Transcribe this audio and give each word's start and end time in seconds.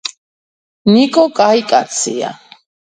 ნიკო 0.95 1.27
კაი 1.43 1.65
კაცია 1.69 2.37